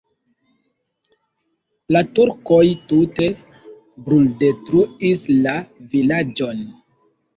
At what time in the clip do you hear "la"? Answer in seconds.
1.95-2.01, 5.45-5.55